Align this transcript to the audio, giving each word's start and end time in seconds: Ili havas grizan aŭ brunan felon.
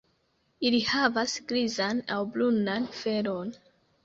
Ili 0.69 0.79
havas 0.91 1.35
grizan 1.51 2.01
aŭ 2.17 2.19
brunan 2.37 2.89
felon. 3.03 3.55